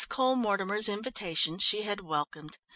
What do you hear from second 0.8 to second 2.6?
invitation she had welcomed.